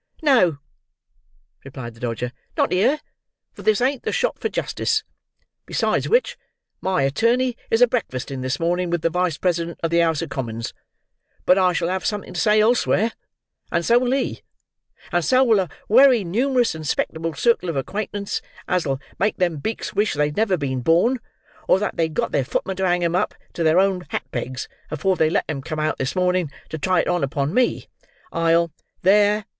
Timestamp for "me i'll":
27.53-28.71